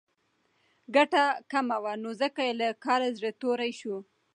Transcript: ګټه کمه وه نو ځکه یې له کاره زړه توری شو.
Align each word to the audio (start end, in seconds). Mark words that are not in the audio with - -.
ګټه 0.95 1.23
کمه 1.51 1.77
وه 1.83 1.93
نو 2.03 2.09
ځکه 2.21 2.39
یې 2.47 2.53
له 2.59 2.67
کاره 2.85 3.09
زړه 3.17 3.31
توری 3.41 3.71
شو. 3.79 3.95